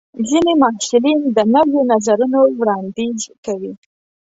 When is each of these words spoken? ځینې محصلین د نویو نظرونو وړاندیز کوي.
ځینې 0.27 0.51
محصلین 0.63 1.19
د 1.35 1.37
نویو 1.53 1.81
نظرونو 1.91 2.39
وړاندیز 2.59 3.21
کوي. 3.45 3.73